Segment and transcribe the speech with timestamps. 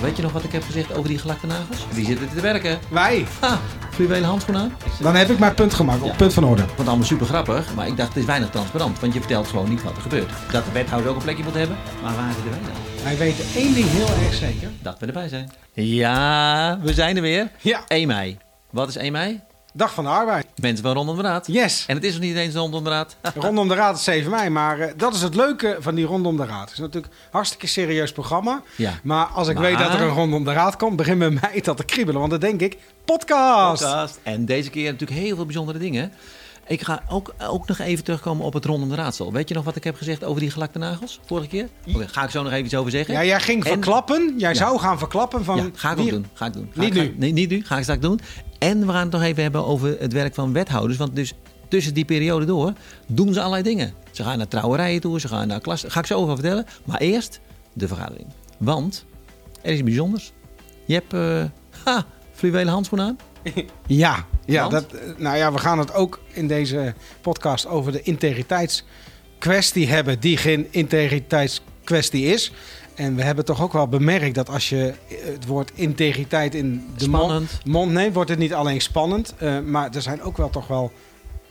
[0.00, 1.78] Weet je nog wat ik heb gezegd over die gelakte nagels?
[1.94, 2.78] Die zitten te werken.
[2.90, 3.26] Wij.
[3.40, 3.58] Ha,
[3.90, 4.72] fluwelen handschoenen aan.
[5.00, 6.62] Dan heb ik mijn punt gemaakt, op punt van orde.
[6.76, 9.00] Het allemaal super grappig, maar ik dacht het is weinig transparant.
[9.00, 10.30] Want je vertelt gewoon niet wat er gebeurt.
[10.52, 11.76] Dat de wethouder ook een plekje moet hebben.
[12.02, 13.02] Maar waar zitten wij dan?
[13.04, 14.68] Wij weten één ding heel erg zeker.
[14.82, 15.50] Dat we erbij zijn.
[15.72, 17.50] Ja, we zijn er weer.
[17.58, 18.38] Ja, 1 mei.
[18.70, 19.40] Wat is 1 mei?
[19.72, 20.46] Dag van de arbeid.
[20.56, 21.46] Mensen van rondom de raad.
[21.46, 21.84] Yes.
[21.86, 23.16] En het is nog niet eens rondom de raad.
[23.34, 26.36] Rondom de Raad is 7 mei, maar eh, dat is het leuke van die Rondom
[26.36, 26.60] de Raad.
[26.60, 28.62] Het is natuurlijk een hartstikke serieus programma.
[28.76, 28.92] Ja.
[29.02, 31.60] Maar als ik Maar- weet dat er een Rondom de Raad komt, begint bij mij
[31.62, 32.18] dat te kriebelen.
[32.20, 33.82] Want dan denk ik, podcast!
[33.82, 34.20] podcast.
[34.22, 36.12] En deze keer natuurlijk heel veel bijzondere dingen.
[36.66, 39.32] Ik ga ook, ook nog even terugkomen op het rondom de raadsel.
[39.32, 41.68] Weet je nog wat ik heb gezegd over die gelakte nagels vorige keer?
[41.86, 43.14] Ga ik zo nog even iets over zeggen.
[43.14, 44.34] Ja, jij ging En- verklappen.
[44.38, 44.56] Jij Ja.
[44.56, 45.56] zou gaan verklappen van...
[45.56, 46.26] Ja, ga ik ook doen.
[46.34, 46.70] Ga ik doen.
[46.74, 47.08] Ga Niet ik- nu.
[47.08, 47.64] ga- nee, niet nu.
[47.64, 48.20] Ga ik straks doen.
[48.60, 50.98] En we gaan het nog even hebben over het werk van wethouders.
[50.98, 51.34] Want dus
[51.68, 52.72] tussen die periode door
[53.06, 53.94] doen ze allerlei dingen.
[54.10, 55.84] Ze gaan naar trouwerijen toe, ze gaan naar klas.
[55.88, 56.66] Ga ik zo over vertellen.
[56.84, 57.40] Maar eerst
[57.72, 58.26] de vergadering.
[58.58, 59.04] Want
[59.62, 60.32] er is iets bijzonders.
[60.84, 61.12] Je hebt
[61.84, 63.18] ha, fluwelen handschoenen aan.
[63.86, 64.72] Ja, ja, Want?
[64.72, 70.20] dat, eh, nou ja, we gaan het ook in deze podcast over de integriteitskwestie hebben,
[70.20, 72.52] die geen integriteitskwestie is.
[73.00, 76.86] En we hebben toch ook wel bemerkt dat als je eh, het woord integriteit in
[76.96, 80.66] de mond, neemt, wordt het niet alleen spannend, eh, maar er zijn ook wel toch
[80.66, 80.92] wel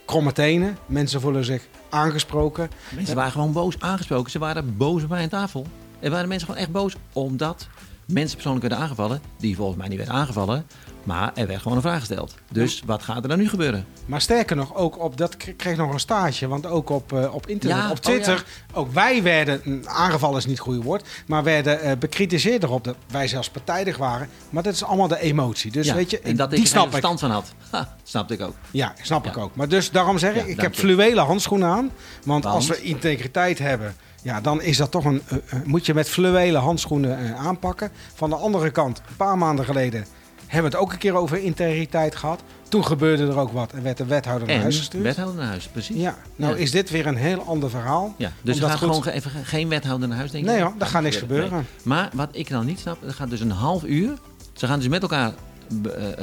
[0.05, 0.77] kromme tenen.
[0.85, 2.69] Mensen voelen zich aangesproken.
[2.95, 4.31] Mensen waren gewoon boos aangesproken.
[4.31, 5.65] Ze waren boos bij mij aan tafel.
[5.99, 7.67] Er waren mensen gewoon echt boos omdat
[8.11, 9.21] mensen persoonlijk werden aangevallen.
[9.37, 10.65] Die volgens mij niet werden aangevallen.
[11.03, 12.35] Maar er werd gewoon een vraag gesteld.
[12.51, 13.85] Dus wat gaat er dan nu gebeuren?
[14.05, 16.47] Maar sterker nog, ook op dat kreeg nog een stage.
[16.47, 20.45] Want ook op, eh, op internet, Ja, op oh Twitter, ook wij werden, aangevallen is
[20.45, 24.29] niet het goede woord, maar werden eh, bekritiseerd erop dat wij zelfs partijdig waren.
[24.49, 25.71] Maar dat is allemaal de emotie.
[25.71, 26.89] Dus Ja, weet je, en dat ik die er ik.
[26.89, 27.53] verstand van had.
[27.69, 28.55] Ha, snapte ik ook.
[28.71, 29.55] Ja, snap ik ook.
[29.55, 31.91] Maar dus daarom zeg ik, ik heb fluwelen handschoenen aan.
[32.23, 32.45] Want, Want?
[32.45, 36.09] als we integriteit hebben, ja, dan is dat toch een, eh, eh, moet je met
[36.09, 37.91] fluwelen handschoenen eh, aanpakken.
[38.13, 40.05] Van de andere kant, een paar maanden geleden
[40.45, 42.41] hebben we het ook een keer over integriteit gehad.
[42.69, 45.03] Toen gebeurde er ook wat en werd de wethouder naar huis gestuurd.
[45.03, 45.95] wethouder naar huis, precies.
[45.95, 46.59] Ja, Ja, nou Ja.
[46.59, 48.15] is dit weer een heel ander verhaal.
[48.17, 50.49] dus Omdat er gaat goed- gewoon ge- even ge- geen wethouder naar huis, denk ik.
[50.51, 51.23] Nee hoor, daar gaat niks Nee.
[51.27, 51.67] gebeuren.
[51.83, 54.13] Maar wat ik nou niet snap, er gaat dus een half uur.
[54.53, 55.33] Ze gaan dus met elkaar
[55.67, 56.15] be-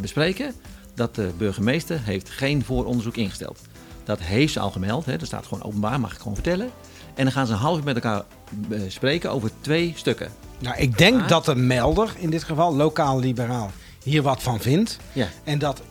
[0.00, 0.54] bespreken
[0.94, 3.60] dat de burgemeester heeft geen vooronderzoek ingesteld.
[4.04, 5.16] Dat heeft ze al gemeld, hè.
[5.16, 6.70] dat staat gewoon openbaar, mag ik gewoon vertellen.
[7.14, 10.30] En dan gaan ze een half uur met elkaar bespreken over twee stukken.
[10.58, 13.70] Nou, ik denk Maar- dat de melder, in dit geval lokaal liberaal,
[14.02, 14.98] hier wat van vindt.
[15.12, 15.28] Ja.
[15.44, 15.82] En dat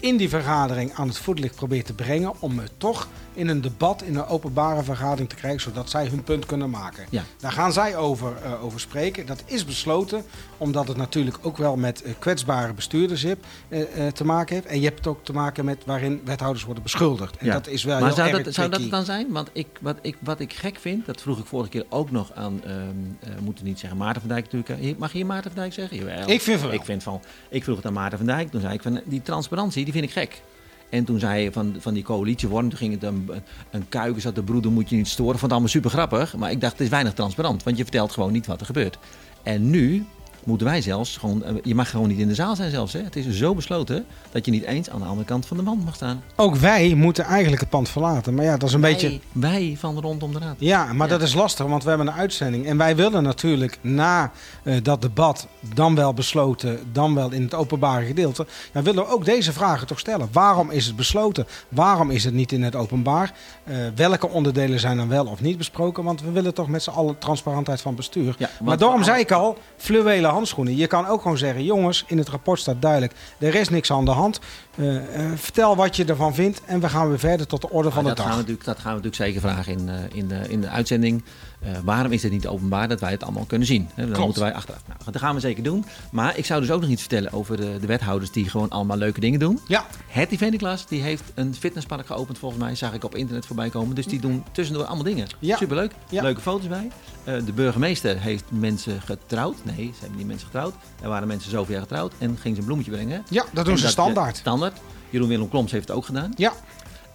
[0.00, 3.08] in die vergadering aan het voetlicht probeert te brengen om het toch
[3.40, 7.06] in een debat, in een openbare vergadering te krijgen, zodat zij hun punt kunnen maken.
[7.10, 7.22] Ja.
[7.38, 9.26] Daar gaan zij over, eh, over spreken.
[9.26, 10.22] Dat is besloten,
[10.56, 14.66] omdat het natuurlijk ook wel met eh, kwetsbare bestuurdership eh, eh, te maken heeft.
[14.66, 17.36] En je hebt het ook te maken met waarin wethouders worden beschuldigd.
[17.36, 17.52] En Ja.
[17.52, 19.26] dat is wel Maar heel zou erg dat, zou dat dan zijn?
[19.32, 22.32] Want ik, wat, ik, wat ik gek vind, dat vroeg ik vorige keer ook nog
[22.34, 22.78] aan, ehm
[23.20, 24.98] eh, we moeten niet zeggen Maarten van Dijk natuurlijk.
[24.98, 25.96] Mag je hier Maarten van Dijk zeggen?
[25.96, 26.28] Jawel.
[26.28, 26.78] Ik vind van wel.
[26.78, 29.22] Ik, vind van, ik vroeg het aan Maarten van Dijk, toen zei ik van die
[29.22, 30.42] transparantie, die vind ik gek.
[30.90, 33.30] En toen zei hij van, van die coalitievorm, toen ging het een,
[33.70, 35.30] een kuiken zat de broeder moet je niet storen.
[35.30, 38.12] Vond het allemaal super grappig, maar ik dacht het is weinig transparant, want je vertelt
[38.12, 38.98] gewoon niet wat er gebeurt.
[39.42, 40.04] En nu
[40.44, 42.92] moeten wij zelfs gewoon, eh, je mag gewoon niet in de zaal zijn zelfs.
[42.92, 43.00] Hè?
[43.02, 45.84] Het is zo besloten dat je niet eens aan de andere kant van de wand
[45.84, 46.22] mag staan.
[46.36, 48.34] Ook wij moeten eigenlijk het pand verlaten.
[48.34, 49.08] Maar ja, dat is een beetje...
[49.08, 50.54] Wij, wij van rondom de raad.
[50.58, 51.12] Ja, maar Ja.
[51.18, 52.66] dat is lastig, want we hebben een uitzending.
[52.66, 54.30] En wij willen natuurlijk na
[54.62, 59.10] eh, dat debat, dan wel besloten, dan wel in het openbare gedeelte, dan willen we
[59.10, 60.28] ook deze vragen toch stellen.
[60.32, 61.46] Waarom is het besloten?
[61.68, 63.32] Waarom is het niet in het openbaar?
[63.64, 66.04] Eh, welke onderdelen zijn dan wel of niet besproken?
[66.04, 68.34] Want we willen toch met z'n allen transparantheid van bestuur.
[68.38, 70.76] Ja, maar daarom zei ik al, fluwelen handschoenen.
[70.76, 74.04] Je kan ook gewoon zeggen, jongens, in het rapport staat duidelijk, er is niks aan
[74.04, 74.40] de hand.
[74.76, 77.90] Eh, eh, vertel wat je ervan vindt en we gaan weer verder tot de orde
[77.90, 78.34] van de dat, gaan dag.
[78.34, 81.24] we natuurlijk, dat gaan we natuurlijk zeker vragen in, eh, in, de, in de uitzending.
[81.60, 83.82] Eh, waarom is het niet openbaar dat wij het allemaal kunnen zien?
[83.94, 84.24] Hè, dan Klopt.
[84.24, 84.82] moeten wij achteraf.
[84.86, 85.84] Nou, dat gaan we zeker doen.
[86.10, 88.96] Maar ik zou dus ook nog iets vertellen over de, de wethouders die gewoon allemaal
[88.96, 89.60] leuke dingen doen.
[89.66, 92.74] Ja, Het Eveniklas die heeft een fitnesspark geopend volgens mij.
[92.74, 93.94] Zag ik op internet voorbij komen.
[93.94, 95.26] Dus die doen tussendoor allemaal dingen.
[95.38, 95.56] Ja.
[95.56, 95.92] Superleuk.
[96.10, 96.22] Ja.
[96.22, 96.90] Leuke foto's bij.
[97.24, 99.56] Eh, de burgemeester heeft mensen getrouwd.
[99.62, 100.74] Nee, ze hebben niet mensen getrouwd.
[101.02, 102.12] Er waren mensen zoveel jaar getrouwd.
[102.18, 103.24] En ging ze een bloemetje brengen.
[103.28, 104.36] ja dat doen En ze standaard.
[104.36, 104.78] Standaard.
[105.10, 106.32] Jeroen Willem Kloms heeft het ook gedaan.
[106.36, 106.52] Ja,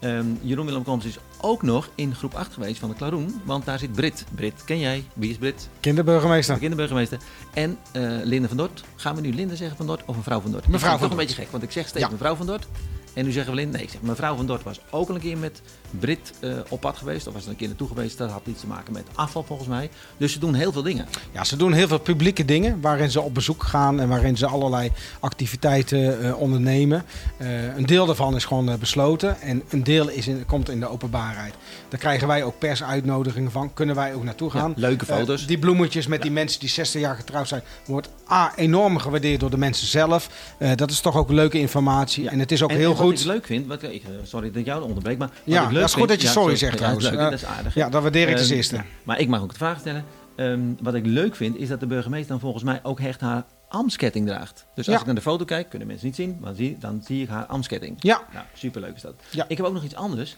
[0.05, 3.41] Ehm, Jeroen Willem Kloms is ook nog in groep 8 geweest van de Klaroen.
[3.45, 4.25] Want daar zit Brit.
[4.35, 5.03] Brit, ken jij?
[5.13, 5.69] Wie is Brit?
[5.79, 6.53] kinderburgemeester.
[6.53, 7.19] De kinderburgemeester.
[7.53, 8.83] En eh Linde van Dort.
[8.95, 10.67] Gaan we nu Linde zeggen van Dort of mevrouw van Dort?
[10.67, 11.27] Mevrouw van toch een Dort.
[11.27, 12.11] beetje gek, want ik zeg steeds Ja.
[12.11, 12.67] mevrouw van Dort.
[13.15, 15.37] En nu zeggen we in, nee, ik zeg, mevrouw van Dort was ook een keer
[15.37, 15.61] met
[15.99, 17.27] Brit eh, op pad geweest.
[17.27, 18.17] Of was er een keer naartoe geweest.
[18.17, 19.89] Dat had iets te maken met afval volgens mij.
[20.17, 21.05] Dus ze doen heel veel dingen.
[21.31, 24.45] Ja, ze doen heel veel publieke dingen waarin ze op bezoek gaan en waarin ze
[24.47, 27.03] allerlei activiteiten eh, ondernemen.
[27.37, 30.87] Eh, een deel daarvan is gewoon besloten en een deel is in, komt in de
[30.89, 31.53] openbaarheid.
[31.89, 34.73] Daar krijgen wij ook persuitnodigingen van, kunnen wij ook naartoe gaan.
[34.75, 35.47] Ja, leuke foto's.
[35.47, 39.49] die bloemetjes met die mensen die 60 jaar getrouwd zijn, wordt A, enorm gewaardeerd door
[39.49, 40.29] de mensen zelf.
[40.75, 42.31] Dat is toch ook leuke informatie Ja.
[42.31, 44.55] en het is ook En- heel wat ik leuk vind, wat, ik, eh, sorry dat
[44.55, 46.33] ik jou onderbreek, maar wat Ja, ik leuk dat is goed vind- dat je ja,
[46.33, 47.03] sorry zegt trouwens.
[47.03, 47.73] Dat is, leuk, Eh, dat is aardig.
[47.73, 48.81] Ja, dat waardeer ik ten Ehm, eerste.
[49.03, 50.05] Maar ik mag ook de vraag stellen.
[50.35, 53.43] Ehm, wat ik leuk vind, is dat de burgemeester dan volgens mij ook echt haar
[53.69, 54.65] ambtsketting draagt.
[54.75, 54.99] Dus als Ja.
[54.99, 57.45] ik naar de foto kijk, kunnen mensen niet zien, maar zie, dan zie ik haar
[57.45, 57.95] ambtsketting.
[57.99, 59.13] Ja, Nou, superleuk is dat.
[59.31, 59.45] Ja.
[59.47, 60.35] Ik heb ook nog iets anders.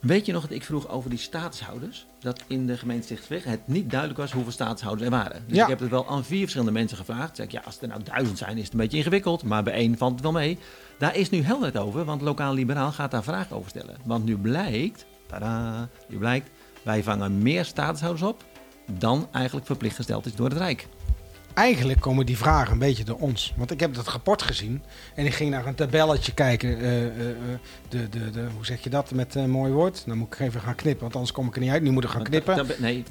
[0.00, 2.06] Weet je nog dat ik vroeg over die staatshouders?
[2.20, 5.42] Dat in de gemeente Stichtsweg het niet duidelijk was hoeveel staatshouders er waren.
[5.46, 5.62] Dus Ja.
[5.62, 7.36] ik heb het wel aan vier verschillende mensen gevraagd.
[7.36, 9.42] Zeg ik, ja, als er nou duizend zijn, is het een beetje ingewikkeld.
[9.42, 10.58] Maar bij één valt het wel mee.
[10.98, 13.96] Daar is nu helderheid over, want Lokaal Liberaal gaat daar vragen over stellen.
[14.04, 16.50] Want nu blijkt, tada, nu blijkt,
[16.82, 18.44] wij vangen meer staatshouders op
[18.92, 20.88] dan eigenlijk verplicht gesteld is door het Rijk.
[21.54, 23.52] Eigenlijk komen die vragen een beetje door ons.
[23.56, 24.82] Want ik heb dat rapport gezien
[25.14, 26.80] en ik ging naar een tabelletje kijken.
[26.80, 27.34] eh, eh, eh,
[27.88, 30.02] de, de, de, hoe zeg je dat met een mooi woord?
[30.06, 31.82] Dan moet ik even gaan knippen, want anders kom ik er niet uit.
[31.82, 32.66] Nu moet ik gaan knippen.
[32.78, 33.04] Nee,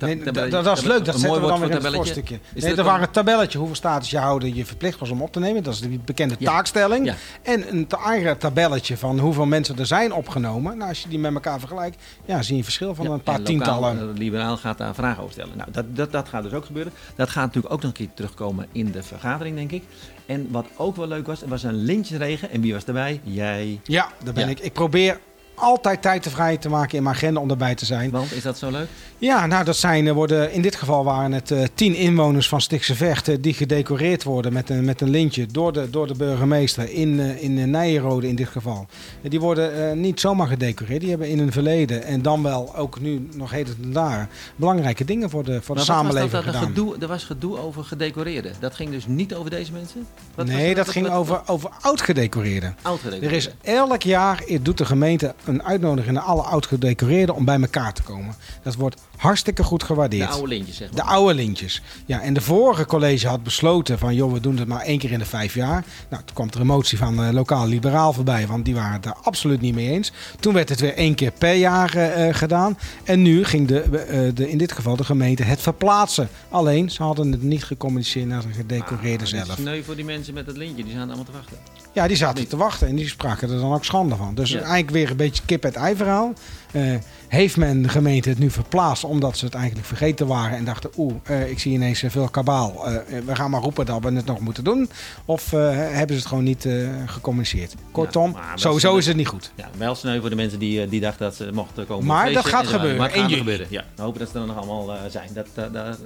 [0.50, 2.40] dat, is leuk, dat zetten we dan weer in het voorstukje.
[2.54, 5.40] Nee, er waren een tabelletje hoeveel status je houder je verplicht was om op te
[5.40, 5.64] nemen.
[5.64, 7.14] Dat is de bekende taakstelling.
[7.42, 10.78] En een eigen tabelletje van hoeveel mensen er zijn opgenomen.
[10.78, 13.42] Nou, als je die met elkaar vergelijkt, ja, zie je een verschil van een paar
[13.42, 14.14] tientallen.
[14.14, 15.58] liberaal gaat daar vragen over stellen.
[15.58, 16.94] Nou, dat, dat, dat gaat dus ook gebeuren.
[17.16, 19.84] Dat gaat natuurlijk ook nog een keer terugkomen in de vergadering, denk ik.
[20.26, 22.50] En wat ook wel leuk was, er was een lintjesregen.
[22.50, 23.20] En wie was erbij?
[23.24, 23.80] Jij.
[23.84, 24.50] Ja, daar ben Ja.
[24.50, 24.60] ik.
[24.60, 25.20] Ik probeer
[25.60, 28.10] altijd tijd te vrij te maken in mijn agenda om erbij te zijn.
[28.12, 28.88] Want is dat zo leuk?
[29.18, 32.62] Ja, nou dat zijn, er worden, in dit geval waren het eh, tien inwoners van
[32.62, 36.16] Stikse Vecht eh, die gedecoreerd worden met een, met een lintje door de, door de
[36.16, 38.88] burgemeester in, eh, in eh, Nijenrode in dit geval.
[39.22, 42.76] Eh, die worden eh, niet zomaar gedecoreerd, die hebben in hun verleden en dan wel
[42.76, 46.44] ook nu nog heden ten dagen belangrijke dingen voor de, voor de Maar samenleving was
[46.46, 46.68] dat, gedaan.
[46.70, 48.54] gedoe, er was gedoe over gedecoreerden.
[48.60, 50.08] Dat ging dus niet over deze mensen?
[50.36, 51.70] Wat nee, dat ging over, over.
[51.82, 52.76] Oud Er gedecoreerden.
[53.22, 58.02] is elk jaar doet de gemeente een uitnodiging naar alle oud-gedecoreerden om bij elkaar te
[58.04, 58.36] komen.
[58.64, 60.30] Dat wordt hartstikke goed de gewaardeerd.
[60.32, 61.06] oude lintjes, zeg De maar.
[61.14, 61.82] oude lintjes.
[62.06, 65.12] Ja, en de vorige college had besloten van, joh, we doen het maar één keer
[65.12, 65.86] in de vijf jaar.
[66.10, 69.04] Nou, toen kwam er een motie van eh, lokaal liberaal voorbij, want die waren het
[69.04, 70.12] daar absoluut niet mee eens.
[70.40, 72.78] Toen werd het weer één keer per jaar eh, eh, gedaan.
[73.04, 76.30] En nu ging de, de, in dit geval de gemeente het verplaatsen.
[76.50, 79.52] Alleen, ze hadden het niet gecommuniceerd naar de gedecoreerde Ah, zelf.
[79.58, 81.58] Sneu voor die mensen met het lintje, die zijn allemaal te wachten.
[81.98, 82.50] Ja, die zaten Niet.
[82.50, 84.36] te wachten en die spraken er dan ook schande van.
[84.36, 84.58] Dus Ja.
[84.60, 86.34] eigenlijk weer een beetje kip het ei verhaal.
[86.72, 86.96] Eh,
[87.28, 90.90] heeft men de gemeente het nu verplaatst omdat ze het eigenlijk vergeten waren en dachten,
[90.98, 92.84] oeh, eh, ik zie ineens eh, veel kabaal.
[93.26, 94.90] We gaan maar roepen dat we het nog moeten doen.
[95.26, 96.68] Of hebben ze het gewoon niet
[97.06, 97.76] gecommuniceerd?
[97.92, 99.52] Kortom, sowieso is het niet goed.
[99.56, 102.06] Ja, wel sneu voor de mensen die, die dachten dat ze mochten komen.
[102.06, 103.84] Maar dat gaat gebeuren, Maar het gaat gebeuren, ja.
[103.96, 105.30] We hopen dat ze er nog allemaal zijn.
[105.34, 106.00] Dat, dat-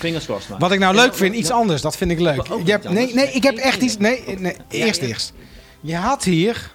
[0.00, 0.58] Fingers crossed maar.
[0.58, 2.46] Wat ik nou leuk vind, iets anders, dat vind ik leuk.
[2.64, 3.96] Je hebt, nee, nee, ik heb echt iets.
[3.98, 4.24] Nee,
[4.68, 5.32] eerst eerst.
[5.80, 6.70] Je had hier,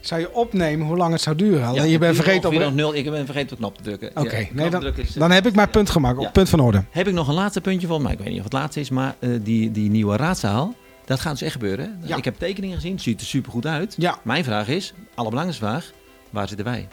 [0.00, 1.66] zou je opnemen hoe lang het zou duren.
[1.66, 2.94] Alleen je bent ik vergeten op nul.
[2.94, 4.10] Ik ben vergeten op de knop te drukken.
[4.14, 6.84] Oké, nee, dan, drukken is, dan heb ik mijn punt gemaakt, op punt van orde.
[6.90, 8.90] Heb ik nog een laatste puntje van, maar ik weet niet of het laatste is.
[8.90, 10.74] Maar eh, die, die nieuwe raadzaal,
[11.04, 11.98] dat gaat dus echt gebeuren.
[12.02, 12.16] hè?
[12.16, 13.94] Ik heb tekeningen gezien, het ziet er super goed uit.
[13.98, 15.90] Ja, Mijn vraag is, allerbelangrijkste vraag,
[16.30, 16.88] waar zitten wij?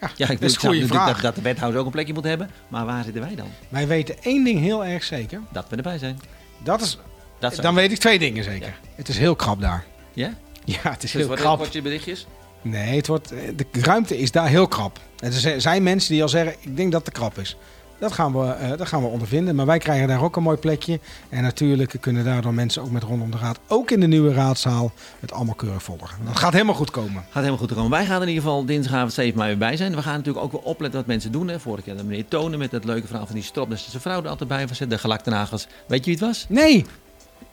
[0.00, 1.14] Ja, Ja, ik dat is ik een goede snap natuurlijk vraag.
[1.14, 2.50] Dat, dat de wethouder ook een plekje moet hebben.
[2.68, 3.48] Maar waar zitten wij dan?
[3.68, 5.40] wij weten één ding heel erg zeker.
[5.52, 6.20] Dat we erbij zijn.
[6.64, 6.98] Dat is,
[7.38, 8.78] Dat dan weet ik twee dingen zeker.
[8.94, 9.84] Het is heel krap daar.
[10.12, 10.34] Ja?
[10.64, 11.58] Ja, het is Dus heel wat krap.
[11.58, 12.26] kortje berichtjes?
[12.62, 14.98] Nee, het wordt, de ruimte is daar heel krap.
[15.18, 17.56] En er zijn mensen die al zeggen, ik denk dat het te krap is.
[17.98, 19.54] Dat gaan, we, eh, dat gaan we ondervinden.
[19.54, 21.00] Maar wij krijgen daar ook een mooi plekje.
[21.28, 24.92] En natuurlijk kunnen daardoor mensen ook met rondom de raad, ook in de nieuwe raadzaal,
[25.20, 26.08] het allemaal keurig volgen.
[26.24, 27.22] Dat gaat helemaal goed komen.
[27.22, 27.90] Gaat helemaal goed komen.
[27.90, 29.94] Wij gaan in ieder geval dinsdagavond 7 mei weer bij zijn.
[29.94, 31.48] We gaan natuurlijk ook wel opletten wat mensen doen.
[31.48, 31.60] Hè.
[31.60, 34.48] Vorige keer we meneer Tonen met dat leuke verhaal van die stropdestische vrouw er altijd
[34.48, 34.78] bij was.
[34.78, 35.66] De gelakte nagels.
[35.86, 36.46] Weet je wie het was?
[36.48, 36.84] Nee,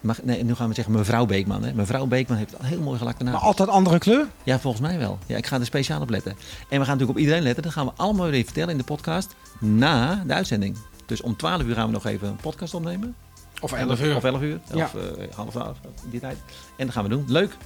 [0.05, 1.63] Mag, nee, nu gaan we zeggen mevrouw Beekman.
[1.63, 1.73] Hè.
[1.73, 3.49] Mevrouw Beekman heeft heel mooi gelakte maar nagels.
[3.49, 4.27] altijd andere kleur.
[4.43, 5.19] Ja, volgens mij wel.
[5.25, 6.31] Ja, ik ga er speciaal op letten.
[6.31, 7.63] En we gaan natuurlijk op iedereen letten.
[7.63, 10.77] Dat gaan we allemaal weer even vertellen in de podcast na de uitzending.
[11.05, 13.15] Dus om 12 uur gaan we nog even een podcast opnemen.
[13.61, 14.15] Of 11 uur.
[14.15, 14.59] Of 11 uur.
[14.73, 14.83] Ja.
[14.83, 15.77] Of eh, half 12,
[16.09, 16.37] die tijd.
[16.77, 17.25] En dat gaan we doen.
[17.27, 17.57] Leuk.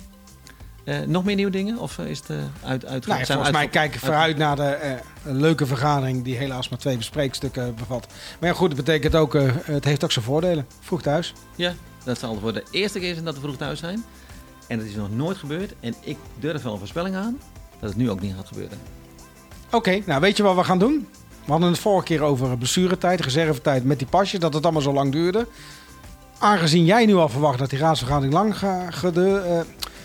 [0.89, 1.77] Eh, nog meer nieuwe dingen?
[1.77, 4.55] Of eh, is het eh, uit, uit, Nou, ja, volgens mij kijken we vooruit naar
[4.55, 8.07] de een leuke vergadering die helaas maar twee bespreekstukken bevat.
[8.39, 10.65] Maar ja, goed, dat betekent ook, het heeft ook zijn voordelen.
[10.79, 11.33] Vroeg thuis.
[11.55, 14.03] Ja, dat zal voor de eerste keer zijn dat we vroeg thuis zijn.
[14.67, 15.73] En dat is nog nooit gebeurd.
[15.79, 17.39] En ik durf wel een voorspelling aan
[17.79, 18.77] dat het nu ook niet gaat gebeuren.
[19.71, 21.07] Oké, nou weet je wat we gaan doen?
[21.45, 24.93] We hadden het vorige keer over blessuretijd, reservetijd met die pasjes, dat het allemaal zo
[24.93, 25.47] lang duurde.
[26.37, 28.93] Aangezien jij nu al verwacht dat die raadsvergadering lang gaat,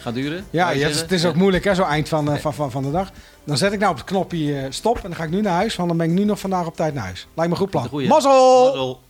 [0.01, 0.45] Gaat duren?
[0.51, 1.01] Ja, het, is- zeggen?
[1.03, 3.11] het is ook moeilijk hè, zo eind van, eh, van, van, van de dag.
[3.45, 5.53] Dan zet ik nou op het knopje eh, stop en dan ga ik nu naar
[5.55, 5.77] huis.
[5.77, 7.27] Want dan ben ik nu nog vandaag op tijd naar huis.
[7.35, 7.89] Lijkt me een goed plan.
[8.09, 8.65] Mazzel!
[8.65, 9.01] Mazzel.